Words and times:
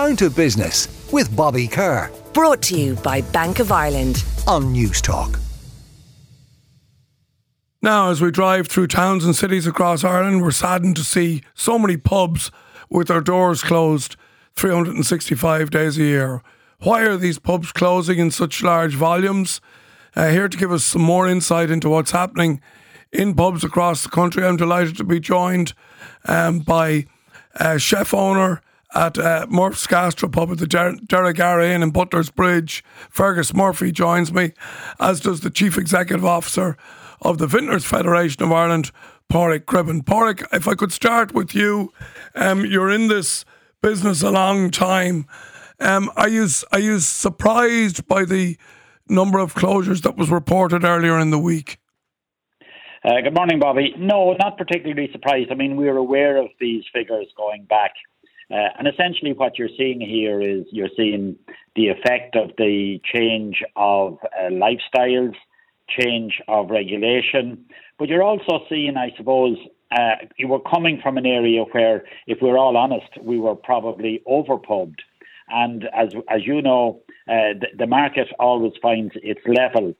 Down 0.00 0.16
to 0.16 0.30
Business 0.30 0.88
with 1.12 1.36
Bobby 1.36 1.68
Kerr. 1.68 2.10
Brought 2.32 2.62
to 2.62 2.74
you 2.74 2.94
by 2.94 3.20
Bank 3.20 3.58
of 3.58 3.70
Ireland 3.70 4.24
on 4.46 4.72
Newstalk. 4.74 5.38
Now, 7.82 8.10
as 8.10 8.22
we 8.22 8.30
drive 8.30 8.66
through 8.66 8.86
towns 8.86 9.26
and 9.26 9.36
cities 9.36 9.66
across 9.66 10.02
Ireland, 10.02 10.40
we're 10.40 10.52
saddened 10.52 10.96
to 10.96 11.04
see 11.04 11.42
so 11.52 11.78
many 11.78 11.98
pubs 11.98 12.50
with 12.88 13.08
their 13.08 13.20
doors 13.20 13.62
closed 13.62 14.16
365 14.54 15.68
days 15.68 15.98
a 15.98 16.04
year. 16.04 16.42
Why 16.78 17.02
are 17.02 17.18
these 17.18 17.38
pubs 17.38 17.70
closing 17.70 18.18
in 18.18 18.30
such 18.30 18.62
large 18.62 18.94
volumes? 18.94 19.60
Uh, 20.16 20.30
here 20.30 20.48
to 20.48 20.56
give 20.56 20.72
us 20.72 20.82
some 20.82 21.02
more 21.02 21.28
insight 21.28 21.70
into 21.70 21.90
what's 21.90 22.12
happening 22.12 22.62
in 23.12 23.34
pubs 23.34 23.64
across 23.64 24.02
the 24.02 24.08
country, 24.08 24.46
I'm 24.46 24.56
delighted 24.56 24.96
to 24.96 25.04
be 25.04 25.20
joined 25.20 25.74
um, 26.24 26.60
by 26.60 27.04
uh, 27.56 27.76
chef 27.76 28.14
owner 28.14 28.62
at 28.94 29.18
uh, 29.18 29.46
Murph's 29.48 29.86
Gastro 29.86 30.28
Pub 30.28 30.50
at 30.50 30.58
the 30.58 30.66
Der- 30.66 30.96
Derrygara 31.06 31.72
Inn 31.72 31.82
in 31.82 31.90
Butler's 31.90 32.30
Bridge. 32.30 32.84
Fergus 33.08 33.54
Murphy 33.54 33.92
joins 33.92 34.32
me, 34.32 34.52
as 34.98 35.20
does 35.20 35.40
the 35.40 35.50
Chief 35.50 35.78
Executive 35.78 36.24
Officer 36.24 36.76
of 37.22 37.38
the 37.38 37.46
Vintners 37.46 37.84
Federation 37.84 38.42
of 38.42 38.52
Ireland, 38.52 38.90
Pádraig 39.30 39.64
Cribben. 39.64 40.02
Pádraig, 40.02 40.44
if 40.52 40.66
I 40.66 40.74
could 40.74 40.92
start 40.92 41.32
with 41.32 41.54
you, 41.54 41.92
um, 42.34 42.64
you're 42.64 42.90
in 42.90 43.08
this 43.08 43.44
business 43.82 44.22
a 44.22 44.30
long 44.30 44.70
time. 44.70 45.26
Um, 45.78 46.10
are 46.16 46.28
you 46.28 46.46
are 46.72 46.80
you 46.80 46.98
surprised 46.98 48.06
by 48.06 48.24
the 48.24 48.58
number 49.08 49.38
of 49.38 49.54
closures 49.54 50.02
that 50.02 50.16
was 50.16 50.30
reported 50.30 50.84
earlier 50.84 51.18
in 51.18 51.30
the 51.30 51.38
week? 51.38 51.78
Uh, 53.02 53.20
good 53.22 53.34
morning, 53.34 53.58
Bobby. 53.58 53.94
No, 53.96 54.34
not 54.38 54.58
particularly 54.58 55.08
surprised. 55.10 55.50
I 55.50 55.54
mean, 55.54 55.76
we 55.76 55.88
are 55.88 55.96
aware 55.96 56.36
of 56.36 56.48
these 56.60 56.84
figures 56.92 57.26
going 57.34 57.64
back. 57.64 57.92
Uh, 58.50 58.68
and 58.78 58.88
essentially, 58.88 59.32
what 59.32 59.58
you're 59.58 59.68
seeing 59.76 60.00
here 60.00 60.40
is 60.40 60.64
you're 60.70 60.88
seeing 60.96 61.36
the 61.76 61.88
effect 61.88 62.34
of 62.34 62.50
the 62.58 63.00
change 63.04 63.62
of 63.76 64.18
uh, 64.24 64.50
lifestyles, 64.50 65.34
change 65.88 66.40
of 66.48 66.70
regulation, 66.70 67.64
but 67.98 68.08
you're 68.08 68.22
also 68.22 68.64
seeing, 68.68 68.96
I 68.96 69.12
suppose, 69.16 69.56
uh, 69.92 70.16
you 70.36 70.48
were 70.48 70.60
coming 70.60 71.00
from 71.02 71.16
an 71.18 71.26
area 71.26 71.62
where, 71.72 72.04
if 72.26 72.38
we're 72.40 72.58
all 72.58 72.76
honest, 72.76 73.10
we 73.20 73.38
were 73.38 73.54
probably 73.54 74.22
overpubbed. 74.28 75.00
And 75.48 75.88
as 75.92 76.14
as 76.28 76.46
you 76.46 76.62
know, 76.62 77.02
uh, 77.28 77.58
the, 77.60 77.66
the 77.76 77.86
market 77.86 78.28
always 78.38 78.72
finds 78.80 79.14
its 79.16 79.40
level. 79.46 79.94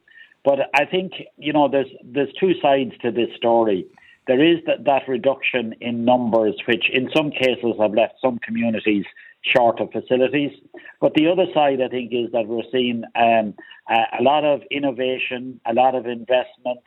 But 0.45 0.71
I 0.75 0.85
think 0.87 1.13
you 1.37 1.53
know 1.53 1.69
there's 1.69 1.91
there's 2.05 2.33
two 2.39 2.53
sides 2.63 2.93
to 3.03 3.11
this 3.11 3.29
story. 3.37 3.87
There 4.27 4.43
is 4.43 4.59
that, 4.67 4.85
that 4.85 5.09
reduction 5.09 5.75
in 5.81 6.05
numbers, 6.05 6.55
which 6.67 6.91
in 6.93 7.11
some 7.15 7.31
cases 7.31 7.75
have 7.81 7.95
left 7.95 8.15
some 8.21 8.39
communities 8.39 9.05
short 9.43 9.81
of 9.81 9.91
facilities. 9.91 10.53
But 11.01 11.15
the 11.15 11.27
other 11.29 11.47
side, 11.55 11.81
I 11.81 11.89
think, 11.89 12.13
is 12.13 12.31
that 12.33 12.47
we're 12.47 12.63
seeing 12.71 13.05
um, 13.15 13.55
a, 13.89 14.23
lot 14.23 14.45
of 14.45 14.63
innovation, 14.71 15.61
a 15.67 15.73
lot 15.73 15.95
of 15.95 16.07
investment, 16.07 16.81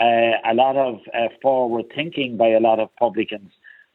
uh, 0.00 0.38
a 0.44 0.54
lot 0.54 0.76
of 0.76 1.00
uh, 1.14 1.28
forward 1.42 1.86
thinking 1.94 2.36
by 2.36 2.48
a 2.48 2.60
lot 2.60 2.78
of 2.78 2.94
publicans. 2.96 3.50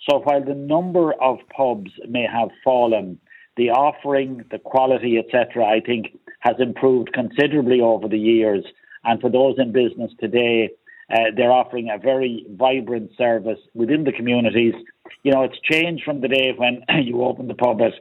So 0.09 0.19
while 0.19 0.43
the 0.43 0.55
number 0.55 1.13
of 1.21 1.37
pubs 1.55 1.91
may 2.07 2.25
have 2.31 2.49
fallen, 2.63 3.19
the 3.55 3.69
offering, 3.69 4.43
the 4.49 4.59
quality, 4.59 5.17
etc., 5.17 5.65
I 5.65 5.79
think 5.79 6.17
has 6.39 6.55
improved 6.59 7.13
considerably 7.13 7.81
over 7.81 8.07
the 8.07 8.19
years. 8.19 8.65
And 9.03 9.21
for 9.21 9.29
those 9.29 9.55
in 9.57 9.71
business 9.71 10.11
today, 10.19 10.71
uh, 11.11 11.31
they're 11.35 11.51
offering 11.51 11.89
a 11.89 11.97
very 11.97 12.45
vibrant 12.51 13.11
service 13.17 13.59
within 13.73 14.03
the 14.03 14.11
communities. 14.11 14.73
You 15.23 15.31
know, 15.31 15.43
it's 15.43 15.59
changed 15.59 16.03
from 16.03 16.21
the 16.21 16.27
day 16.27 16.53
when 16.55 16.83
you 17.03 17.23
opened 17.23 17.49
the 17.49 17.55
pub 17.55 17.81
at 17.81 17.93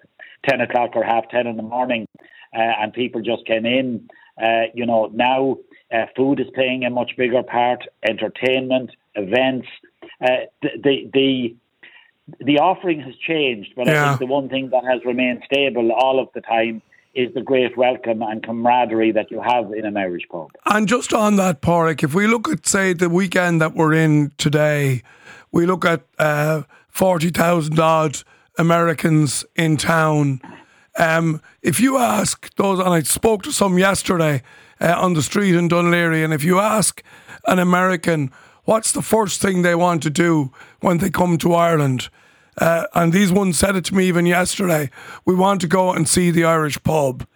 10 0.48 0.60
o'clock 0.60 0.90
or 0.94 1.04
half 1.04 1.28
10 1.28 1.46
in 1.46 1.56
the 1.56 1.62
morning 1.62 2.06
uh, 2.54 2.60
and 2.80 2.92
people 2.92 3.20
just 3.20 3.46
came 3.46 3.66
in. 3.66 4.08
Uh, 4.40 4.64
you 4.74 4.86
know, 4.86 5.10
now 5.12 5.56
uh, 5.92 6.06
food 6.16 6.40
is 6.40 6.46
playing 6.54 6.84
a 6.84 6.90
much 6.90 7.12
bigger 7.16 7.42
part, 7.42 7.84
entertainment, 8.08 8.90
events. 9.14 9.66
Uh, 10.22 10.46
the, 10.62 10.68
the, 10.82 11.10
the 11.12 11.56
the 12.38 12.58
offering 12.58 13.00
has 13.00 13.14
changed, 13.16 13.72
but 13.74 13.88
yeah. 13.88 14.04
I 14.04 14.08
think 14.10 14.20
the 14.20 14.26
one 14.26 14.48
thing 14.48 14.70
that 14.70 14.84
has 14.84 15.04
remained 15.04 15.42
stable 15.52 15.90
all 15.90 16.20
of 16.20 16.28
the 16.32 16.40
time 16.40 16.80
is 17.14 17.32
the 17.34 17.40
great 17.40 17.76
welcome 17.76 18.22
and 18.22 18.42
camaraderie 18.42 19.12
that 19.12 19.30
you 19.30 19.40
have 19.40 19.72
in 19.72 19.84
an 19.84 19.96
Irish 19.96 20.28
pub. 20.28 20.50
And 20.66 20.86
just 20.86 21.12
on 21.12 21.36
that, 21.36 21.60
Pádraig, 21.60 22.02
if 22.04 22.14
we 22.14 22.26
look 22.26 22.48
at, 22.48 22.66
say, 22.66 22.92
the 22.92 23.08
weekend 23.08 23.60
that 23.60 23.74
we're 23.74 23.94
in 23.94 24.32
today, 24.38 25.02
we 25.50 25.66
look 25.66 25.84
at 25.84 26.02
uh, 26.18 26.62
40,000 26.88 27.78
odd 27.78 28.18
Americans 28.58 29.44
in 29.56 29.76
town. 29.76 30.40
Um, 30.98 31.40
if 31.62 31.80
you 31.80 31.98
ask 31.98 32.54
those, 32.56 32.78
and 32.78 32.90
I 32.90 33.02
spoke 33.02 33.42
to 33.42 33.52
some 33.52 33.78
yesterday 33.78 34.42
uh, 34.80 34.94
on 34.96 35.14
the 35.14 35.22
street 35.22 35.54
in 35.56 35.68
Dún 35.68 35.90
Laoghaire, 35.90 36.24
and 36.24 36.32
if 36.32 36.44
you 36.44 36.60
ask 36.60 37.02
an 37.46 37.58
American 37.58 38.30
what's 38.64 38.92
the 38.92 39.02
first 39.02 39.40
thing 39.40 39.62
they 39.62 39.74
want 39.74 40.02
to 40.02 40.10
do 40.10 40.52
when 40.80 40.98
they 40.98 41.10
come 41.10 41.38
to 41.38 41.54
Ireland, 41.54 42.08
uh, 42.58 42.86
and 42.94 43.12
these 43.12 43.32
ones 43.32 43.58
said 43.58 43.76
it 43.76 43.84
to 43.86 43.94
me 43.94 44.06
even 44.06 44.26
yesterday. 44.26 44.90
We 45.24 45.34
want 45.34 45.60
to 45.62 45.68
go 45.68 45.92
and 45.92 46.08
see 46.08 46.30
the 46.30 46.44
Irish 46.44 46.82
pub. 46.82 47.26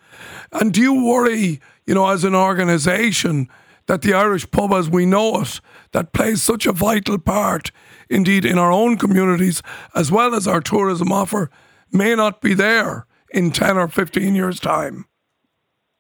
And 0.53 0.73
do 0.73 0.81
you 0.81 1.05
worry, 1.05 1.61
you 1.87 1.95
know, 1.95 2.09
as 2.09 2.25
an 2.25 2.35
organisation, 2.35 3.49
that 3.87 4.03
the 4.03 4.15
Irish 4.15 4.51
pub 4.51 4.73
as 4.73 4.89
we 4.89 5.05
know 5.07 5.41
it, 5.43 5.61
that 5.93 6.13
plays 6.13 6.43
such 6.43 6.67
a 6.67 6.73
vital 6.73 7.19
part, 7.19 7.71
indeed, 8.09 8.45
in 8.45 8.59
our 8.59 8.73
own 8.73 8.97
communities, 8.97 9.63
as 9.95 10.11
well 10.11 10.35
as 10.35 10.47
our 10.47 10.61
tourism 10.61 11.13
offer, 11.13 11.51
may 11.93 12.15
not 12.15 12.41
be 12.41 12.55
there 12.55 13.07
in 13.31 13.51
10 13.51 13.77
or 13.77 13.89
15 13.89 14.35
years' 14.35 14.61
time? 14.61 15.05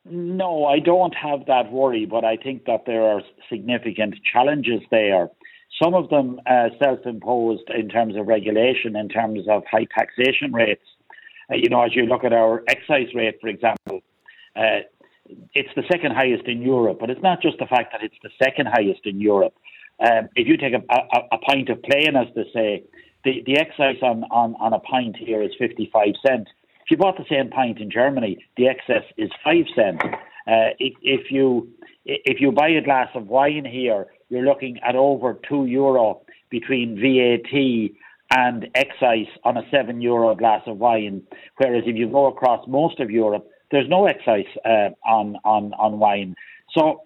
No, 0.07 0.67
I 0.67 0.81
don't 0.81 1.15
have 1.15 1.47
that 1.47 1.73
worry, 1.73 2.05
but 2.05 2.25
I 2.25 2.37
think 2.37 2.67
that 2.67 2.85
there 2.87 3.03
are 3.03 3.23
significant 3.49 4.17
challenges 4.31 4.83
there. 4.91 5.31
Some 5.83 5.95
of 5.95 6.09
them 6.09 6.41
uh, 6.47 6.69
self-imposed 6.83 7.69
in 7.77 7.89
terms 7.89 8.17
of 8.17 8.27
regulation, 8.27 8.97
in 8.97 9.09
terms 9.09 9.41
of 9.49 9.65
high 9.71 9.87
taxation 9.97 10.53
rates. 10.53 10.85
Uh, 11.51 11.57
you 11.57 11.69
know, 11.69 11.83
as 11.83 11.95
you 11.95 12.05
look 12.05 12.25
at 12.25 12.33
our 12.33 12.63
excise 12.69 13.13
rate, 13.15 13.39
for 13.41 13.49
example, 13.49 14.01
uh, 14.57 14.81
it's 15.55 15.71
the 15.75 15.83
second 15.91 16.13
highest 16.13 16.47
in 16.47 16.63
Europe. 16.63 16.99
But 17.01 17.11
it's 17.11 17.23
not 17.23 17.43
just 17.43 17.59
the 17.59 17.67
fact 17.67 17.93
that 17.93 18.03
it's 18.03 18.17
the 18.23 18.31
second 18.43 18.69
highest 18.73 19.01
in 19.05 19.21
Europe. 19.21 19.55
Um, 20.01 20.29
if 20.37 20.47
you 20.47 20.57
take 20.57 20.75
a, 20.75 20.83
a, 20.93 21.37
a, 21.37 21.39
pint 21.39 21.69
of 21.69 21.83
plain, 21.83 22.17
as 22.17 22.27
they 22.35 22.45
say, 22.53 22.83
the, 23.25 23.43
the 23.47 23.59
excise 23.59 24.03
on, 24.03 24.25
on, 24.31 24.55
on 24.61 24.73
a 24.73 24.81
pint 24.81 25.17
here 25.17 25.43
is 25.43 25.53
55 25.59 26.09
cents. 26.27 26.51
If 26.85 26.91
you 26.91 26.97
bought 26.97 27.17
the 27.17 27.25
same 27.31 27.49
pint 27.49 27.79
in 27.79 27.91
Germany, 27.91 28.45
the 28.57 28.69
excess 28.69 29.05
is 29.17 29.31
5 29.43 29.57
cents. 29.75 30.03
Uh, 30.47 30.77
if, 30.79 30.95
if 31.03 31.31
you 31.31 31.69
if 32.05 32.39
you 32.39 32.53
buy 32.53 32.69
a 32.69 32.83
glass 32.83 33.09
of 33.15 33.29
wine 33.29 33.65
here, 33.65 34.09
you're 34.29 34.45
looking 34.45 34.79
at 34.87 34.97
over 34.97 35.39
two 35.49 35.67
euro 35.67 36.23
between 36.51 36.97
VAT 36.97 37.91
and 38.37 38.67
excise 38.75 39.27
on 39.45 39.57
a 39.57 39.63
seven 39.71 40.01
euro 40.01 40.35
glass 40.35 40.63
of 40.67 40.79
wine. 40.79 41.23
Whereas 41.57 41.85
if 41.87 41.97
you 41.97 42.09
go 42.09 42.27
across 42.27 42.67
most 42.67 43.01
of 43.01 43.11
Europe, 43.11 43.49
there's 43.71 43.89
no 43.89 44.07
excise 44.07 44.47
uh, 44.65 44.91
on, 45.07 45.37
on, 45.45 45.73
on 45.75 45.99
wine. 45.99 46.35
So 46.77 47.03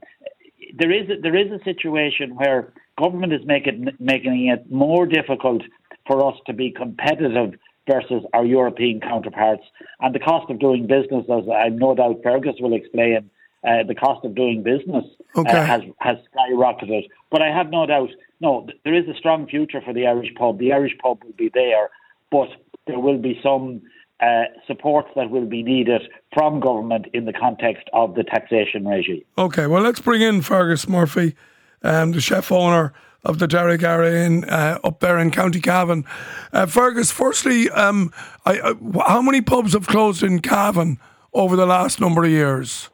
there 0.76 0.92
is 0.92 1.08
a, 1.08 1.20
there 1.20 1.36
is 1.36 1.50
a 1.50 1.62
situation 1.64 2.36
where 2.36 2.72
government 2.98 3.32
is 3.32 3.40
making 3.44 3.88
making 3.98 4.48
it 4.48 4.70
more 4.70 5.06
difficult 5.06 5.62
for 6.06 6.26
us 6.26 6.38
to 6.46 6.52
be 6.52 6.70
competitive 6.70 7.54
versus 7.90 8.22
our 8.34 8.44
European 8.44 9.00
counterparts, 9.00 9.62
and 10.00 10.14
the 10.14 10.18
cost 10.18 10.50
of 10.50 10.58
doing 10.58 10.86
business, 10.86 11.24
as 11.30 11.44
I 11.48 11.70
no 11.70 11.94
doubt 11.94 12.20
Fergus 12.22 12.56
will 12.60 12.74
explain, 12.74 13.30
uh, 13.66 13.82
the 13.86 13.94
cost 13.94 14.24
of 14.24 14.34
doing 14.34 14.62
business 14.62 15.04
okay. 15.36 15.58
uh, 15.58 15.64
has 15.64 15.82
has 15.98 16.16
skyrocketed. 16.34 17.08
But 17.30 17.42
I 17.42 17.48
have 17.48 17.70
no 17.70 17.86
doubt, 17.86 18.10
no, 18.40 18.66
there 18.84 18.94
is 18.94 19.08
a 19.08 19.14
strong 19.14 19.46
future 19.46 19.80
for 19.80 19.92
the 19.92 20.06
Irish 20.06 20.34
pub. 20.34 20.58
The 20.58 20.72
Irish 20.72 20.96
pub 20.98 21.22
will 21.24 21.32
be 21.32 21.50
there, 21.52 21.90
but 22.30 22.48
there 22.86 22.98
will 22.98 23.18
be 23.18 23.38
some 23.42 23.82
uh, 24.20 24.44
support 24.66 25.06
that 25.14 25.30
will 25.30 25.46
be 25.46 25.62
needed 25.62 26.02
from 26.32 26.60
government 26.60 27.06
in 27.12 27.24
the 27.24 27.32
context 27.32 27.88
of 27.92 28.14
the 28.14 28.24
taxation 28.24 28.86
regime. 28.86 29.22
Okay, 29.36 29.66
well, 29.66 29.82
let's 29.82 30.00
bring 30.00 30.22
in 30.22 30.42
Fergus 30.42 30.88
Murphy, 30.88 31.34
um, 31.82 32.12
the 32.12 32.20
chef 32.20 32.50
owner 32.50 32.92
of 33.24 33.38
the 33.38 33.46
Derrygara 33.46 34.26
Inn 34.26 34.44
uh, 34.44 34.78
up 34.82 35.00
there 35.00 35.18
in 35.18 35.30
County 35.30 35.60
Cavan. 35.60 36.04
Uh, 36.52 36.66
Fergus, 36.66 37.10
firstly, 37.10 37.70
um, 37.70 38.12
I, 38.44 38.58
uh, 38.58 38.74
how 39.06 39.22
many 39.22 39.40
pubs 39.40 39.72
have 39.74 39.86
closed 39.86 40.22
in 40.22 40.40
Cavan 40.40 40.98
over 41.32 41.56
the 41.56 41.66
last 41.66 42.00
number 42.00 42.24
of 42.24 42.30
years? 42.30 42.90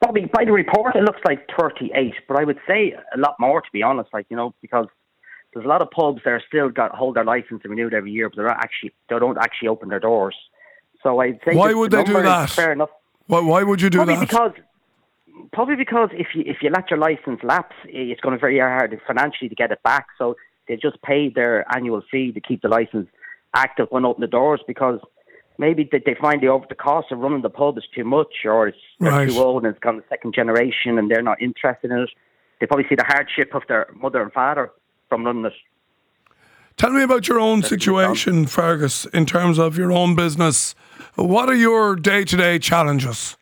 Bobby, 0.00 0.28
by 0.32 0.44
the 0.44 0.52
report, 0.52 0.96
it 0.96 1.04
looks 1.04 1.20
like 1.24 1.46
38, 1.58 2.14
but 2.26 2.40
I 2.40 2.44
would 2.44 2.58
say 2.66 2.94
a 3.14 3.18
lot 3.18 3.36
more, 3.38 3.60
to 3.60 3.68
be 3.72 3.82
honest, 3.82 4.10
like, 4.12 4.26
you 4.28 4.36
know, 4.36 4.54
because 4.60 4.86
there's 5.52 5.64
a 5.64 5.68
lot 5.68 5.82
of 5.82 5.90
pubs 5.90 6.22
that 6.24 6.30
are 6.30 6.42
still 6.46 6.68
got 6.68 6.94
hold 6.94 7.16
their 7.16 7.24
license 7.24 7.60
and 7.62 7.70
renewed 7.70 7.94
every 7.94 8.10
year, 8.10 8.28
but 8.28 8.36
they're 8.36 8.46
not 8.46 8.58
actually, 8.58 8.92
they 9.08 9.18
don't 9.18 9.38
actually 9.38 9.68
open 9.68 9.88
their 9.88 10.00
doors. 10.00 10.36
So 11.02 11.20
I'd 11.20 11.40
say 11.46 11.54
why 11.54 11.72
would 11.72 11.90
the 11.90 11.98
they 11.98 12.04
do 12.04 12.22
that? 12.22 12.50
Fair 12.50 12.72
enough. 12.72 12.90
Why, 13.26 13.40
why 13.40 13.62
would 13.62 13.80
you 13.80 13.90
do 13.90 13.98
probably 13.98 14.16
that? 14.16 14.28
Because 14.28 14.52
probably 15.52 15.76
because 15.76 16.10
if 16.12 16.28
you 16.34 16.42
if 16.46 16.58
you 16.62 16.70
let 16.70 16.90
your 16.90 16.98
license 16.98 17.40
lapse, 17.42 17.74
it's 17.84 18.20
going 18.20 18.32
to 18.32 18.38
be 18.38 18.40
very 18.40 18.58
hard 18.58 18.98
financially 19.06 19.48
to 19.48 19.54
get 19.54 19.70
it 19.70 19.82
back. 19.82 20.08
So 20.18 20.36
they 20.68 20.76
just 20.76 21.00
pay 21.02 21.30
their 21.30 21.64
annual 21.74 22.02
fee 22.10 22.32
to 22.32 22.40
keep 22.40 22.62
the 22.62 22.68
license 22.68 23.08
active 23.54 23.86
when 23.90 24.04
open 24.04 24.20
the 24.20 24.26
doors 24.26 24.60
because 24.66 25.00
maybe 25.60 25.88
they, 25.92 26.02
they 26.04 26.16
find 26.20 26.42
the 26.42 26.48
over 26.48 26.64
the 26.68 26.74
cost 26.74 27.12
of 27.12 27.18
running 27.18 27.42
the 27.42 27.50
pub 27.50 27.76
is 27.78 27.84
too 27.94 28.04
much, 28.04 28.34
or 28.44 28.68
it's 28.68 28.78
they're 28.98 29.12
Right. 29.12 29.28
too 29.28 29.38
old 29.38 29.62
and 29.64 29.70
it's 29.72 29.78
gone 29.78 29.98
the 29.98 30.04
second 30.08 30.34
generation 30.34 30.98
and 30.98 31.10
they're 31.10 31.22
not 31.22 31.40
interested 31.40 31.90
in 31.90 31.98
it. 31.98 32.10
They 32.58 32.66
probably 32.66 32.86
see 32.88 32.94
the 32.96 33.04
hardship 33.04 33.54
of 33.54 33.62
their 33.68 33.86
mother 33.94 34.20
and 34.22 34.32
father 34.32 34.72
from 35.08 35.24
running 35.24 35.44
it. 35.44 35.52
Tell 36.76 36.90
me 36.90 37.02
about 37.02 37.28
your 37.28 37.38
own 37.38 37.62
situation, 37.62 38.46
Fergus, 38.46 39.04
in 39.06 39.26
terms 39.26 39.58
of 39.58 39.76
your 39.76 39.92
own 39.92 40.14
business. 40.16 40.74
What 41.14 41.50
are 41.50 41.54
your 41.54 41.94
day 41.94 42.24
to 42.24 42.36
day 42.36 42.58
challenges? 42.58 43.36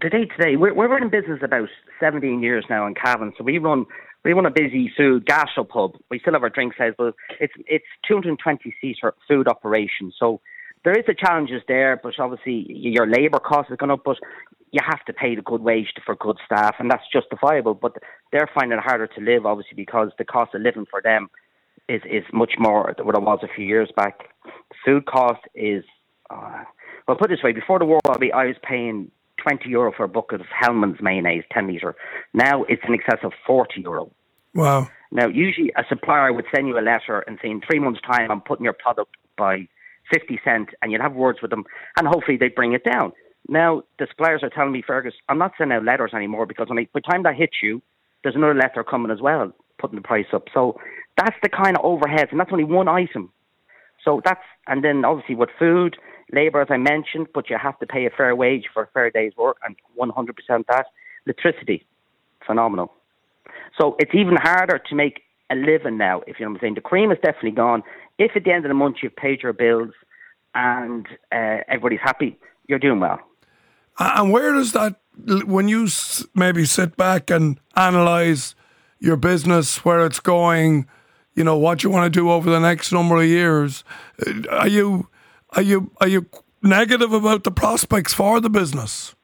Today, 0.00 0.24
today, 0.24 0.56
we're, 0.56 0.74
we're 0.74 0.98
in 0.98 1.08
business 1.10 1.40
about 1.42 1.68
17 2.00 2.42
years 2.42 2.64
now 2.68 2.86
in 2.88 2.94
Cavan, 2.94 3.32
so 3.38 3.44
we 3.44 3.58
run 3.58 3.86
we 4.24 4.32
run 4.32 4.46
a 4.46 4.50
busy 4.50 4.90
food 4.96 5.26
gastro 5.26 5.64
pub. 5.64 5.92
We 6.10 6.18
still 6.18 6.32
have 6.32 6.42
our 6.42 6.50
drinks 6.50 6.76
out, 6.80 6.94
but 6.98 7.14
it's 7.38 7.52
it's 7.68 7.84
220 8.08 8.74
seater 8.80 9.14
food 9.28 9.46
operation. 9.46 10.12
So 10.18 10.40
there 10.84 10.98
is 10.98 11.04
the 11.06 11.14
challenges 11.14 11.62
there, 11.66 11.98
but 12.02 12.12
obviously 12.18 12.66
your 12.68 13.06
labour 13.06 13.38
cost 13.38 13.70
is 13.70 13.76
going 13.76 13.90
up, 13.90 14.02
but 14.04 14.18
you 14.70 14.80
have 14.84 15.04
to 15.06 15.12
pay 15.12 15.34
the 15.34 15.42
good 15.42 15.62
wage 15.62 15.88
for 16.04 16.14
good 16.16 16.36
staff, 16.44 16.76
and 16.78 16.90
that's 16.90 17.04
justifiable. 17.12 17.74
But 17.74 17.96
they're 18.32 18.50
finding 18.54 18.78
it 18.78 18.82
harder 18.82 19.06
to 19.06 19.20
live, 19.20 19.46
obviously, 19.46 19.76
because 19.76 20.10
the 20.18 20.24
cost 20.24 20.54
of 20.54 20.62
living 20.62 20.86
for 20.90 21.00
them 21.00 21.30
is 21.88 22.02
is 22.04 22.24
much 22.32 22.54
more 22.58 22.92
than 22.96 23.06
what 23.06 23.16
it 23.16 23.22
was 23.22 23.40
a 23.42 23.54
few 23.54 23.64
years 23.64 23.90
back. 23.96 24.28
Food 24.84 25.06
cost 25.06 25.40
is, 25.54 25.84
uh, 26.30 26.64
well, 27.06 27.16
put 27.16 27.30
it 27.30 27.36
this 27.36 27.44
way: 27.44 27.52
before 27.52 27.78
the 27.78 27.84
war, 27.84 28.00
Bobby, 28.04 28.32
I 28.32 28.46
was 28.46 28.56
paying 28.62 29.10
20 29.42 29.68
euro 29.68 29.92
for 29.92 30.04
a 30.04 30.08
bucket 30.08 30.40
of 30.40 30.46
Hellmann's 30.48 31.00
mayonnaise, 31.00 31.44
10 31.52 31.68
litre. 31.68 31.94
Now 32.32 32.64
it's 32.64 32.82
in 32.86 32.94
excess 32.94 33.20
of 33.22 33.32
40 33.46 33.80
euro. 33.80 34.10
Wow. 34.54 34.88
Now, 35.10 35.28
usually 35.28 35.72
a 35.76 35.84
supplier 35.88 36.32
would 36.32 36.46
send 36.54 36.68
you 36.68 36.78
a 36.78 36.80
letter 36.80 37.20
and 37.26 37.38
say, 37.42 37.50
in 37.50 37.60
three 37.60 37.78
months' 37.78 38.00
time, 38.00 38.30
I'm 38.30 38.40
putting 38.40 38.64
your 38.64 38.72
product 38.72 39.16
by 39.36 39.68
50 40.12 40.40
cent, 40.44 40.68
and 40.82 40.92
you'd 40.92 41.00
have 41.00 41.14
words 41.14 41.40
with 41.42 41.50
them, 41.50 41.64
and 41.98 42.06
hopefully 42.08 42.36
they 42.36 42.48
bring 42.48 42.72
it 42.72 42.84
down. 42.84 43.12
Now, 43.48 43.82
the 43.98 44.06
suppliers 44.08 44.42
are 44.42 44.50
telling 44.50 44.72
me, 44.72 44.82
Fergus, 44.86 45.14
I'm 45.28 45.38
not 45.38 45.52
sending 45.58 45.76
out 45.76 45.84
letters 45.84 46.12
anymore 46.14 46.46
because 46.46 46.68
when 46.68 46.78
I, 46.78 46.88
by 46.92 47.00
the 47.00 47.12
time 47.12 47.22
that 47.24 47.34
hits 47.34 47.56
you, 47.62 47.82
there's 48.22 48.36
another 48.36 48.54
letter 48.54 48.82
coming 48.82 49.10
as 49.10 49.20
well, 49.20 49.52
putting 49.78 49.96
the 49.96 50.02
price 50.02 50.26
up. 50.32 50.44
So 50.52 50.80
that's 51.18 51.36
the 51.42 51.50
kind 51.50 51.76
of 51.76 51.84
overheads, 51.84 52.30
and 52.30 52.40
that's 52.40 52.52
only 52.52 52.64
one 52.64 52.88
item. 52.88 53.30
So 54.02 54.22
that's, 54.24 54.40
and 54.66 54.82
then 54.82 55.04
obviously 55.04 55.34
with 55.34 55.50
food, 55.58 55.96
labour, 56.32 56.62
as 56.62 56.68
I 56.70 56.78
mentioned, 56.78 57.28
but 57.34 57.50
you 57.50 57.58
have 57.62 57.78
to 57.80 57.86
pay 57.86 58.06
a 58.06 58.10
fair 58.10 58.34
wage 58.34 58.64
for 58.72 58.84
a 58.84 58.86
fair 58.88 59.10
day's 59.10 59.36
work, 59.36 59.58
and 59.64 59.76
100% 59.98 60.64
that. 60.68 60.86
Electricity, 61.26 61.86
phenomenal. 62.46 62.92
So 63.80 63.96
it's 63.98 64.14
even 64.14 64.36
harder 64.36 64.78
to 64.78 64.94
make 64.94 65.22
a 65.50 65.54
living 65.54 65.98
now, 65.98 66.22
if 66.26 66.38
you 66.38 66.46
know 66.46 66.52
what 66.52 66.58
I'm 66.58 66.60
saying. 66.60 66.74
The 66.74 66.80
cream 66.80 67.10
is 67.12 67.18
definitely 67.22 67.52
gone. 67.52 67.82
If 68.18 68.36
at 68.36 68.44
the 68.44 68.52
end 68.52 68.64
of 68.64 68.68
the 68.68 68.74
month 68.74 68.96
you've 69.02 69.16
paid 69.16 69.42
your 69.42 69.52
bills 69.52 69.92
and 70.54 71.06
uh, 71.32 71.58
everybody's 71.68 72.00
happy, 72.02 72.38
you're 72.68 72.78
doing 72.78 73.00
well. 73.00 73.20
And 73.98 74.32
where 74.32 74.52
does 74.52 74.72
that, 74.72 75.00
when 75.46 75.68
you 75.68 75.88
maybe 76.34 76.64
sit 76.64 76.96
back 76.96 77.30
and 77.30 77.60
analyze 77.76 78.54
your 78.98 79.16
business, 79.16 79.84
where 79.84 80.04
it's 80.06 80.20
going, 80.20 80.86
you 81.34 81.44
know, 81.44 81.56
what 81.56 81.82
you 81.84 81.90
want 81.90 82.12
to 82.12 82.20
do 82.20 82.30
over 82.30 82.50
the 82.50 82.60
next 82.60 82.92
number 82.92 83.16
of 83.16 83.26
years, 83.26 83.84
uh, 84.26 84.48
are 84.50 84.68
you, 84.68 85.08
are 85.50 85.62
you, 85.62 85.90
are 86.00 86.08
you 86.08 86.26
negative 86.62 87.12
about 87.12 87.44
the 87.44 87.50
prospects 87.50 88.14
for 88.14 88.40
the 88.40 88.50
business? 88.50 89.14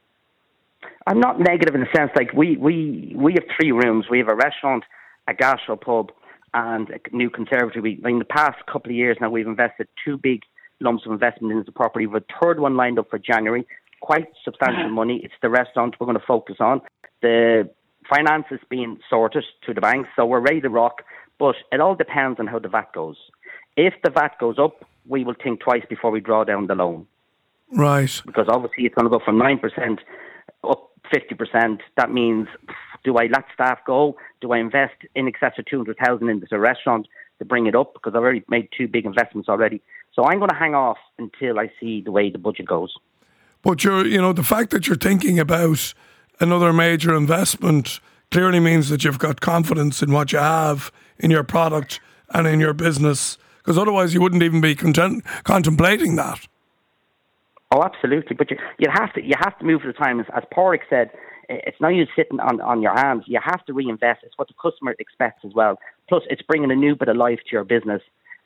I'm 1.06 1.18
not 1.18 1.40
negative 1.40 1.74
in 1.74 1.80
the 1.80 1.88
sense 1.96 2.10
like 2.14 2.32
we, 2.32 2.56
we, 2.56 3.14
we 3.16 3.32
have 3.32 3.44
three 3.56 3.72
rooms. 3.72 4.06
We 4.10 4.18
have 4.18 4.28
a 4.28 4.36
restaurant, 4.36 4.84
a 5.26 5.34
gastro 5.34 5.76
pub, 5.76 6.12
and 6.54 6.88
a 6.90 7.16
new 7.16 7.30
conservatory. 7.30 8.00
In 8.04 8.18
the 8.18 8.24
past 8.24 8.64
couple 8.66 8.90
of 8.90 8.96
years 8.96 9.16
now, 9.20 9.30
we've 9.30 9.46
invested 9.46 9.88
two 10.04 10.16
big 10.16 10.42
lumps 10.80 11.04
of 11.06 11.12
investment 11.12 11.52
into 11.52 11.64
the 11.64 11.72
property. 11.72 12.06
Have 12.06 12.14
a 12.14 12.24
third 12.42 12.60
one 12.60 12.76
lined 12.76 12.98
up 12.98 13.10
for 13.10 13.18
January. 13.18 13.66
Quite 14.00 14.28
substantial 14.44 14.86
uh-huh. 14.86 14.94
money. 14.94 15.20
It's 15.22 15.34
the 15.42 15.50
restaurant 15.50 15.96
we're 16.00 16.06
going 16.06 16.18
to 16.18 16.26
focus 16.26 16.56
on. 16.60 16.80
The 17.22 17.68
finance 18.08 18.46
is 18.50 18.60
being 18.68 18.98
sorted 19.08 19.44
to 19.66 19.74
the 19.74 19.80
banks, 19.80 20.08
so 20.16 20.24
we're 20.24 20.40
ready 20.40 20.60
to 20.62 20.70
rock. 20.70 21.02
But 21.38 21.56
it 21.72 21.80
all 21.80 21.94
depends 21.94 22.40
on 22.40 22.46
how 22.46 22.58
the 22.58 22.68
VAT 22.68 22.92
goes. 22.92 23.16
If 23.76 23.94
the 24.02 24.10
VAT 24.10 24.38
goes 24.38 24.58
up, 24.58 24.84
we 25.06 25.24
will 25.24 25.36
think 25.42 25.60
twice 25.60 25.84
before 25.88 26.10
we 26.10 26.20
draw 26.20 26.44
down 26.44 26.66
the 26.66 26.74
loan 26.74 27.06
Right. 27.72 28.20
because 28.26 28.46
obviously 28.48 28.84
it's 28.84 28.94
going 28.94 29.04
to 29.04 29.10
go 29.10 29.20
from 29.24 29.38
9% 29.38 29.98
up 30.64 30.90
50%. 31.14 31.80
That 31.96 32.10
means, 32.10 32.48
do 33.04 33.16
I 33.16 33.26
let 33.26 33.44
staff 33.54 33.78
go? 33.86 34.16
Do 34.40 34.52
I 34.52 34.58
invest 34.58 34.94
in 35.14 35.26
excess 35.28 35.52
of 35.58 35.66
200,000 35.66 36.28
into 36.28 36.46
the 36.50 36.58
restaurant 36.58 37.06
to 37.38 37.44
bring 37.44 37.66
it 37.66 37.74
up? 37.74 37.94
Because 37.94 38.14
I've 38.14 38.22
already 38.22 38.44
made 38.48 38.68
two 38.76 38.88
big 38.88 39.06
investments 39.06 39.48
already. 39.48 39.80
So 40.14 40.24
I'm 40.24 40.38
going 40.38 40.50
to 40.50 40.56
hang 40.56 40.74
off 40.74 40.98
until 41.18 41.58
I 41.58 41.70
see 41.80 42.00
the 42.00 42.10
way 42.10 42.30
the 42.30 42.38
budget 42.38 42.66
goes. 42.66 42.94
But 43.62 43.84
you're, 43.84 44.06
you 44.06 44.20
know, 44.20 44.32
the 44.32 44.42
fact 44.42 44.70
that 44.70 44.86
you're 44.86 44.96
thinking 44.96 45.38
about 45.38 45.94
another 46.40 46.72
major 46.72 47.14
investment 47.14 48.00
clearly 48.30 48.60
means 48.60 48.88
that 48.88 49.04
you've 49.04 49.18
got 49.18 49.40
confidence 49.40 50.02
in 50.02 50.12
what 50.12 50.32
you 50.32 50.38
have 50.38 50.90
in 51.18 51.30
your 51.30 51.44
product 51.44 52.00
and 52.30 52.46
in 52.46 52.60
your 52.60 52.72
business, 52.72 53.36
because 53.58 53.76
otherwise 53.76 54.14
you 54.14 54.20
wouldn't 54.20 54.42
even 54.42 54.60
be 54.60 54.74
content, 54.74 55.24
contemplating 55.44 56.16
that. 56.16 56.46
Oh, 57.72 57.82
absolutely. 57.82 58.34
But 58.34 58.50
you 58.50 58.56
you 58.78 58.88
have 58.92 59.12
to 59.14 59.22
you 59.22 59.34
have 59.38 59.56
to 59.58 59.64
move 59.64 59.82
the 59.84 59.92
times. 59.92 60.26
As 60.34 60.42
Pádraig 60.52 60.80
said, 60.88 61.10
it's 61.50 61.80
not 61.80 61.88
you 61.88 62.06
sitting 62.16 62.40
on, 62.40 62.60
on 62.60 62.80
your 62.80 62.94
hands. 62.94 63.24
You 63.26 63.40
have 63.44 63.64
to 63.66 63.72
reinvest. 63.72 64.20
It's 64.22 64.38
what 64.38 64.48
the 64.48 64.54
customer 64.54 64.94
expects 64.98 65.44
as 65.44 65.52
well. 65.54 65.78
Plus, 66.08 66.22
it's 66.30 66.42
bringing 66.42 66.70
a 66.70 66.76
new 66.76 66.94
bit 66.94 67.08
of 67.08 67.16
life 67.16 67.40
to 67.48 67.52
your 67.52 67.64
business, 67.64 68.02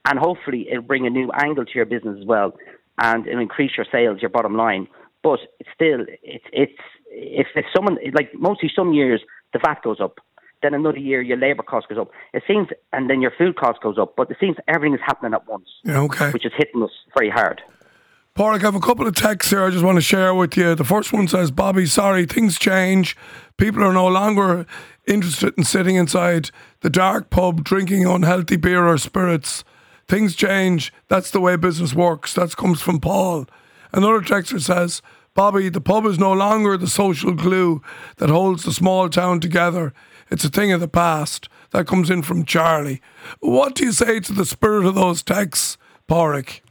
and 0.06 0.18
hopefully, 0.18 0.66
it'll 0.70 0.82
bring 0.82 1.06
a 1.06 1.10
new 1.10 1.30
angle 1.42 1.64
to 1.64 1.72
your 1.74 1.86
business 1.86 2.16
as 2.20 2.26
well, 2.26 2.54
and 2.98 3.26
it'll 3.26 3.40
increase 3.40 3.72
your 3.76 3.86
sales, 3.90 4.20
your 4.20 4.30
bottom 4.30 4.56
line. 4.56 4.88
But 5.22 5.40
it's 5.60 5.70
still, 5.74 6.00
it's 6.22 6.44
it's 6.52 6.80
if 7.10 7.46
if 7.54 7.64
someone 7.74 7.98
like 8.12 8.32
mostly 8.34 8.70
some 8.74 8.92
years 8.92 9.22
the 9.52 9.60
VAT 9.64 9.82
goes 9.82 10.00
up. 10.00 10.18
Then 10.62 10.72
another 10.72 10.98
year, 10.98 11.20
your 11.20 11.36
labour 11.36 11.62
cost 11.62 11.88
goes 11.88 11.98
up. 11.98 12.10
It 12.32 12.42
seems, 12.48 12.68
and 12.94 13.10
then 13.10 13.20
your 13.20 13.32
food 13.36 13.56
cost 13.56 13.82
goes 13.82 13.98
up. 13.98 14.14
But 14.16 14.30
it 14.30 14.38
seems 14.40 14.56
everything 14.66 14.94
is 14.94 15.00
happening 15.04 15.34
at 15.34 15.46
once, 15.46 15.68
okay. 15.86 16.30
which 16.30 16.46
is 16.46 16.52
hitting 16.56 16.82
us 16.82 16.90
very 17.18 17.28
hard. 17.28 17.60
Pádraig, 18.36 18.62
I 18.62 18.64
have 18.64 18.74
a 18.74 18.80
couple 18.80 19.06
of 19.06 19.14
texts 19.14 19.52
here 19.52 19.62
I 19.62 19.70
just 19.70 19.84
want 19.84 19.94
to 19.94 20.02
share 20.02 20.34
with 20.34 20.56
you. 20.56 20.74
The 20.74 20.82
first 20.82 21.12
one 21.12 21.28
says, 21.28 21.52
Bobby, 21.52 21.86
sorry, 21.86 22.26
things 22.26 22.58
change. 22.58 23.16
People 23.58 23.84
are 23.84 23.92
no 23.92 24.08
longer 24.08 24.66
interested 25.06 25.54
in 25.56 25.62
sitting 25.62 25.94
inside 25.94 26.50
the 26.80 26.90
dark 26.90 27.30
pub 27.30 27.62
drinking 27.62 28.04
unhealthy 28.06 28.56
beer 28.56 28.88
or 28.88 28.98
spirits. 28.98 29.62
Things 30.08 30.34
change. 30.34 30.92
That's 31.06 31.30
the 31.30 31.38
way 31.38 31.54
business 31.54 31.94
works. 31.94 32.34
That 32.34 32.56
comes 32.56 32.80
from 32.80 32.98
Paul. 32.98 33.46
Another 33.92 34.20
texter 34.20 34.60
says, 34.60 35.00
Bobby, 35.34 35.68
the 35.68 35.80
pub 35.80 36.04
is 36.04 36.18
no 36.18 36.32
longer 36.32 36.76
the 36.76 36.88
social 36.88 37.34
glue 37.34 37.82
that 38.16 38.30
holds 38.30 38.64
the 38.64 38.72
small 38.72 39.08
town 39.08 39.38
together. 39.38 39.94
It's 40.28 40.44
a 40.44 40.48
thing 40.48 40.72
of 40.72 40.80
the 40.80 40.88
past. 40.88 41.48
That 41.70 41.86
comes 41.86 42.10
in 42.10 42.22
from 42.22 42.44
Charlie. 42.44 43.00
What 43.38 43.76
do 43.76 43.84
you 43.84 43.92
say 43.92 44.18
to 44.18 44.32
the 44.32 44.44
spirit 44.44 44.86
of 44.86 44.96
those 44.96 45.22
texts, 45.22 45.78
Pádraig? 46.08 46.62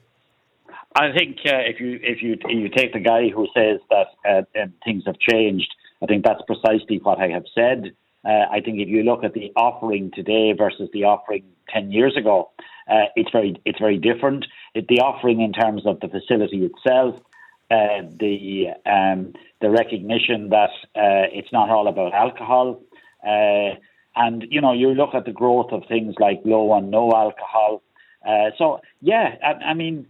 I 0.96 1.12
think 1.12 1.38
uh, 1.46 1.58
if 1.58 1.80
you 1.80 2.00
if 2.02 2.22
you 2.22 2.38
you 2.48 2.70
take 2.70 2.94
the 2.94 3.00
guy 3.00 3.30
who 3.30 3.48
says 3.56 3.80
that 3.90 4.08
uh, 4.30 4.66
things 4.86 5.04
have 5.06 5.18
changed, 5.18 5.74
I 6.02 6.06
think 6.06 6.24
that's 6.24 6.42
precisely 6.46 7.00
what 7.02 7.20
I 7.20 7.30
have 7.30 7.46
said. 7.56 7.94
Uh, 8.26 8.46
I 8.52 8.62
think 8.62 8.80
if 8.80 8.88
you 8.88 9.04
look 9.04 9.24
at 9.24 9.34
the 9.34 9.52
offering 9.56 10.12
today 10.14 10.54
versus 10.54 10.90
the 10.94 11.06
offering 11.06 11.46
ten 11.70 11.92
years 11.92 12.16
ago, 12.16 12.52
uh, 12.88 13.06
it's 13.16 13.32
very 13.32 13.56
it's 13.66 13.80
very 13.80 13.98
different. 13.98 14.46
It, 14.76 14.88
the 14.88 15.00
offering 15.00 15.42
in 15.42 15.52
terms 15.52 15.86
of 15.88 16.00
the 16.00 16.08
facility 16.08 16.64
itself, 16.64 17.16
uh, 17.72 18.04
the 18.20 18.68
um, 18.86 19.34
the 19.62 19.72
recognition 19.72 20.50
that 20.50 20.70
uh, 20.96 21.26
it's 21.34 21.52
not 21.52 21.70
all 21.70 21.88
about 21.88 22.14
alcohol, 22.14 22.80
and 23.24 24.46
you 24.48 24.62
know 24.62 24.74
you 24.74 24.90
look 24.90 25.16
at 25.16 25.26
the 25.26 25.32
growth 25.32 25.72
of 25.72 25.84
things 25.88 26.14
like 26.20 26.42
low 26.46 26.72
and 26.76 26.92
no 26.92 27.12
alcohol. 27.12 27.82
So 28.60 28.80
yeah, 29.02 29.36
I, 29.44 29.72
I 29.72 29.74
mean 29.74 30.06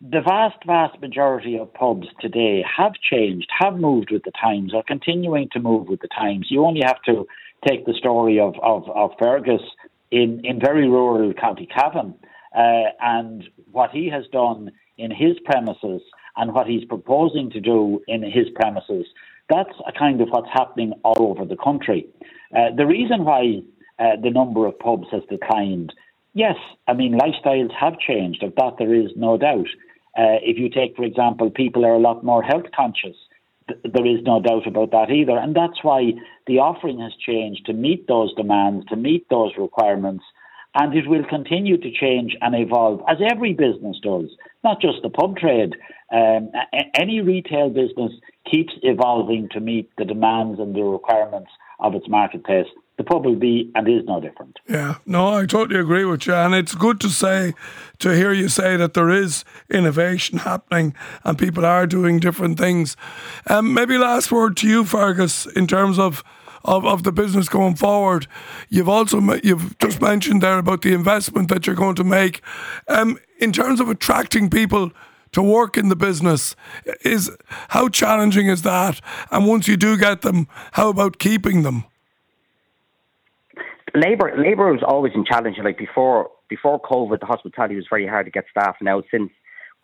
the 0.00 0.20
vast, 0.20 0.56
vast 0.66 1.00
majority 1.00 1.58
of 1.58 1.72
pubs 1.74 2.06
today 2.20 2.64
have 2.76 2.92
changed, 2.94 3.48
have 3.58 3.76
moved 3.76 4.10
with 4.10 4.22
the 4.24 4.32
times, 4.32 4.74
are 4.74 4.82
continuing 4.82 5.48
to 5.52 5.60
move 5.60 5.88
with 5.88 6.00
the 6.00 6.08
times. 6.08 6.46
You 6.50 6.64
only 6.64 6.82
have 6.84 7.02
to 7.06 7.26
take 7.66 7.86
the 7.86 7.94
story 7.94 8.38
of, 8.38 8.54
of, 8.62 8.88
of 8.90 9.12
Fergus 9.18 9.62
in, 10.10 10.40
in 10.44 10.60
very 10.60 10.88
rural 10.88 11.32
County 11.34 11.66
Cavan 11.66 12.14
uh, 12.56 12.90
and 13.00 13.44
what 13.72 13.90
he 13.90 14.08
has 14.10 14.24
done 14.32 14.70
in 14.96 15.10
his 15.10 15.36
premises 15.44 16.02
and 16.36 16.52
what 16.52 16.66
he's 16.66 16.84
proposing 16.84 17.50
to 17.50 17.60
do 17.60 18.00
in 18.06 18.22
his 18.22 18.46
premises. 18.54 19.06
That's 19.48 19.74
a 19.86 19.92
kind 19.92 20.20
of 20.20 20.28
what's 20.28 20.48
happening 20.52 20.92
all 21.04 21.30
over 21.30 21.44
the 21.44 21.56
country. 21.56 22.06
Uh, 22.56 22.74
the 22.76 22.86
reason 22.86 23.24
why 23.24 23.60
uh, 23.98 24.16
the 24.22 24.30
number 24.30 24.66
of 24.66 24.78
pubs 24.78 25.06
has 25.12 25.22
declined 25.30 25.92
Yes, 26.34 26.56
I 26.88 26.94
mean, 26.94 27.18
lifestyles 27.18 27.72
have 27.72 27.98
changed. 27.98 28.42
Of 28.42 28.54
that, 28.56 28.74
there 28.78 28.92
is 28.92 29.10
no 29.16 29.38
doubt. 29.38 29.68
Uh, 30.18 30.42
if 30.42 30.58
you 30.58 30.68
take, 30.68 30.96
for 30.96 31.04
example, 31.04 31.50
people 31.50 31.84
are 31.86 31.94
a 31.94 32.00
lot 32.00 32.24
more 32.24 32.42
health 32.42 32.66
conscious. 32.74 33.16
Th- 33.68 33.80
there 33.84 34.06
is 34.06 34.22
no 34.24 34.40
doubt 34.42 34.66
about 34.66 34.90
that 34.90 35.10
either. 35.10 35.38
And 35.38 35.54
that's 35.54 35.82
why 35.82 36.12
the 36.46 36.58
offering 36.58 36.98
has 37.00 37.12
changed 37.24 37.66
to 37.66 37.72
meet 37.72 38.08
those 38.08 38.34
demands, 38.34 38.84
to 38.86 38.96
meet 38.96 39.28
those 39.30 39.52
requirements. 39.56 40.24
And 40.74 40.96
it 40.96 41.08
will 41.08 41.24
continue 41.24 41.78
to 41.78 41.90
change 41.92 42.36
and 42.40 42.54
evolve, 42.56 43.00
as 43.08 43.18
every 43.30 43.52
business 43.52 43.96
does. 44.02 44.28
not 44.64 44.80
just 44.80 45.02
the 45.02 45.10
pub 45.10 45.36
trade. 45.36 45.76
Um, 46.12 46.50
any 46.98 47.20
retail 47.20 47.68
business 47.68 48.12
keeps 48.50 48.72
evolving 48.82 49.48
to 49.52 49.60
meet 49.60 49.90
the 49.98 50.04
demands 50.04 50.58
and 50.58 50.74
the 50.74 50.82
requirements 50.82 51.50
of 51.78 51.94
its 51.94 52.08
marketplace. 52.08 52.66
The 52.96 53.04
pub 53.04 53.24
will 53.24 53.34
be 53.34 53.72
and 53.74 53.88
is 53.88 54.04
no 54.04 54.20
different. 54.20 54.58
Yeah, 54.68 54.96
no, 55.04 55.34
I 55.34 55.46
totally 55.46 55.80
agree 55.80 56.04
with 56.04 56.26
you. 56.26 56.34
And 56.34 56.54
it's 56.54 56.74
good 56.74 57.00
to 57.00 57.08
say, 57.08 57.54
to 57.98 58.14
hear 58.14 58.32
you 58.32 58.48
say 58.48 58.76
that 58.76 58.94
there 58.94 59.10
is 59.10 59.44
innovation 59.68 60.38
happening 60.50 60.94
and 61.24 61.38
people 61.38 61.64
are 61.66 61.86
doing 61.86 62.20
different 62.20 62.58
things. 62.58 62.96
Um, 63.48 63.74
maybe 63.74 63.98
last 63.98 64.30
word 64.30 64.56
to 64.58 64.68
you, 64.68 64.84
Fergus, 64.84 65.46
in 65.46 65.66
terms 65.66 65.98
of 65.98 66.22
of, 66.64 66.84
of 66.86 67.02
the 67.02 67.12
business 67.12 67.48
going 67.48 67.74
forward. 67.74 68.26
You've 68.68 68.88
also 68.88 69.20
you've 69.42 69.76
just 69.78 70.00
mentioned 70.00 70.42
there 70.42 70.58
about 70.58 70.82
the 70.82 70.94
investment 70.94 71.48
that 71.50 71.66
you're 71.66 71.76
going 71.76 71.96
to 71.96 72.04
make. 72.04 72.40
Um, 72.88 73.18
in 73.38 73.52
terms 73.52 73.80
of 73.80 73.88
attracting 73.88 74.50
people 74.50 74.90
to 75.32 75.42
work 75.42 75.76
in 75.76 75.88
the 75.88 75.96
business, 75.96 76.56
is 77.02 77.30
how 77.68 77.88
challenging 77.88 78.46
is 78.46 78.62
that? 78.62 79.00
And 79.30 79.46
once 79.46 79.68
you 79.68 79.76
do 79.76 79.98
get 79.98 80.22
them, 80.22 80.48
how 80.72 80.88
about 80.88 81.18
keeping 81.18 81.62
them? 81.62 81.84
Labor 83.94 84.34
labor 84.36 84.72
was 84.72 84.82
always 84.86 85.12
in 85.14 85.24
challenge. 85.24 85.56
Like 85.62 85.78
before 85.78 86.30
before 86.48 86.80
COVID, 86.80 87.20
the 87.20 87.26
hospitality 87.26 87.76
was 87.76 87.86
very 87.88 88.06
hard 88.06 88.26
to 88.26 88.32
get 88.32 88.44
staff. 88.50 88.76
Now 88.80 89.02
since 89.10 89.30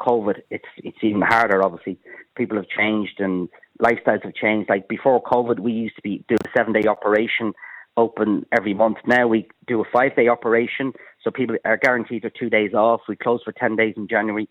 COVID, 0.01 0.41
it's 0.51 0.65
it's 0.79 0.99
even 1.03 1.23
harder. 1.23 1.65
Obviously, 1.65 1.99
people 2.37 2.57
have 2.57 2.69
changed 2.69 3.21
and 3.21 3.49
lifestyles 3.81 4.25
have 4.25 4.35
changed. 4.35 4.69
Like 4.69 4.89
before 4.89 5.23
COVID, 5.23 5.61
we 5.61 5.73
used 5.73 5.97
to 5.97 6.03
be 6.03 6.25
do 6.29 6.35
a 6.35 6.49
seven 6.57 6.73
day 6.73 6.89
operation, 6.89 7.53
open 7.97 8.47
every 8.57 8.75
month. 8.75 8.99
Now 9.07 9.29
we 9.29 9.49
do 9.69 9.81
a 9.81 9.85
five 9.93 10.17
day 10.17 10.27
operation, 10.27 10.93
so 11.23 11.31
people 11.31 11.57
are 11.65 11.77
guaranteed 11.77 12.23
their 12.23 12.33
two 12.37 12.51
days 12.51 12.75
off. 12.75 13.03
We 13.09 13.15
close 13.15 13.43
for 13.45 13.53
ten 13.53 13.77
days 13.77 13.95
in 13.97 14.09
January, 14.09 14.49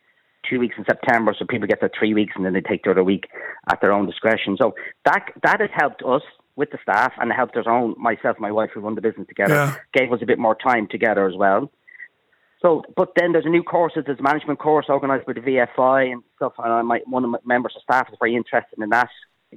two 0.49 0.59
weeks 0.59 0.75
in 0.77 0.85
September, 0.85 1.35
so 1.37 1.45
people 1.45 1.67
get 1.67 1.81
their 1.81 1.91
three 1.97 2.13
weeks 2.13 2.33
and 2.35 2.45
then 2.45 2.53
they 2.53 2.61
take 2.61 2.83
the 2.83 2.91
other 2.91 3.03
week 3.03 3.25
at 3.69 3.81
their 3.81 3.91
own 3.91 4.05
discretion. 4.05 4.55
So 4.57 4.75
that 5.03 5.25
that 5.43 5.59
has 5.59 5.69
helped 5.73 6.01
us 6.03 6.21
with 6.59 6.71
the 6.71 6.77
staff 6.83 7.13
and 7.17 7.31
helped 7.31 7.55
us 7.55 7.65
own 7.67 7.95
myself 7.97 8.35
and 8.35 8.41
my 8.41 8.51
wife 8.51 8.69
who 8.73 8.81
run 8.81 8.95
the 8.95 9.01
business 9.01 9.27
together. 9.27 9.55
Yeah. 9.55 9.75
Gave 9.93 10.11
us 10.11 10.19
a 10.21 10.25
bit 10.25 10.37
more 10.37 10.55
time 10.55 10.87
together 10.87 11.25
as 11.25 11.35
well. 11.35 11.71
So, 12.61 12.83
but 12.97 13.13
then 13.15 13.31
there's 13.31 13.45
a 13.45 13.49
new 13.49 13.63
course, 13.63 13.93
there's 13.95 14.19
a 14.19 14.21
management 14.21 14.59
course 14.59 14.87
organised 14.89 15.25
by 15.25 15.33
the 15.33 15.39
VFI 15.39 16.11
and 16.11 16.23
stuff. 16.35 16.53
And 16.57 16.71
I 16.71 16.81
might, 16.81 17.07
one 17.07 17.23
of 17.23 17.31
my 17.31 17.39
members 17.45 17.73
of 17.77 17.81
staff 17.81 18.09
is 18.11 18.17
very 18.19 18.35
interested 18.35 18.77
in 18.77 18.89
that 18.89 19.09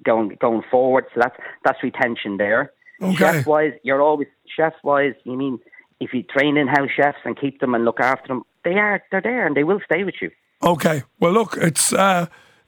going 0.04 0.37
going 0.40 0.62
forward. 0.71 1.04
So 1.12 1.21
that's 1.21 1.37
that's 1.64 1.82
retention 1.82 2.37
there. 2.37 2.73
Okay. 3.02 3.16
Chef 3.16 3.47
wise, 3.47 3.73
you're 3.82 4.00
always 4.00 4.28
chef 4.56 4.75
wise. 4.85 5.14
You 5.25 5.37
mean 5.37 5.59
if 5.99 6.14
you 6.14 6.23
train 6.23 6.56
in 6.56 6.68
house 6.68 6.90
chefs 6.97 7.18
and 7.25 7.38
keep 7.38 7.61
them 7.61 7.75
and 7.75 7.85
look 7.85 7.99
after 7.99 8.28
them, 8.28 8.42
they 8.64 8.75
are 8.75 9.02
they're 9.11 9.21
there 9.21 9.47
and 9.47 9.56
they 9.56 9.64
will 9.64 9.80
stay 9.85 10.04
with 10.04 10.14
you. 10.23 10.30
Okay. 10.62 11.02
Well, 11.18 11.32
look, 11.32 11.56
it's 11.56 11.92
uh, 11.92 12.26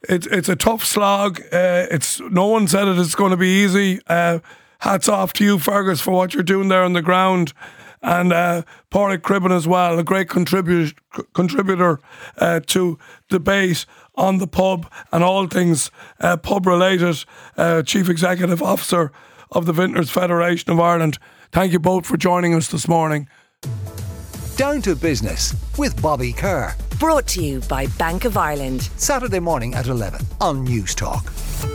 it's 0.09 0.27
it's 0.27 0.49
a 0.49 0.55
tough 0.55 0.85
slog. 0.85 1.41
Uh, 1.51 1.87
it's 1.91 2.19
no 2.19 2.47
one 2.47 2.67
said 2.67 2.87
it. 2.87 2.97
it 2.97 2.99
is 2.99 3.15
going 3.15 3.31
to 3.31 3.37
be 3.37 3.63
easy. 3.63 3.99
Uh, 4.07 4.39
hats 4.79 5.07
off 5.07 5.33
to 5.33 5.43
you, 5.43 5.59
Fergus, 5.59 6.01
for 6.01 6.11
what 6.11 6.33
you're 6.33 6.43
doing 6.43 6.67
there 6.69 6.83
on 6.83 6.93
the 6.93 7.01
ground, 7.01 7.53
and 8.01 8.31
uh, 8.31 8.63
Pádraig 8.91 9.19
Cribben 9.19 9.51
as 9.51 9.67
well, 9.67 9.97
a 9.99 10.03
great 10.03 10.29
contributor 10.29 10.93
contributor 11.33 11.99
uh, 12.37 12.59
to 12.67 12.97
debate 13.29 13.85
on 14.15 14.37
the 14.37 14.47
pub 14.47 14.91
and 15.11 15.23
all 15.23 15.47
things 15.47 15.91
uh, 16.19 16.37
pub 16.37 16.65
related. 16.65 17.23
Uh, 17.57 17.81
Chief 17.81 18.09
Executive 18.09 18.61
Officer 18.61 19.11
of 19.51 19.65
the 19.65 19.73
Vintners 19.73 20.09
Federation 20.09 20.71
of 20.71 20.79
Ireland. 20.79 21.17
Thank 21.51 21.73
you 21.73 21.79
both 21.79 22.05
for 22.05 22.17
joining 22.17 22.53
us 22.53 22.67
this 22.67 22.87
morning. 22.87 23.27
Down 24.57 24.81
to 24.83 24.95
business 24.95 25.53
with 25.77 26.01
Bobby 26.01 26.31
Kerr. 26.31 26.75
Brought 26.99 27.27
to 27.27 27.43
you 27.43 27.59
by 27.61 27.87
Bank 27.97 28.23
of 28.23 28.37
Ireland. 28.37 28.89
Saturday 28.95 29.39
morning 29.39 29.73
at 29.73 29.87
11 29.87 30.21
on 30.39 30.65
Newstalk. 30.65 31.74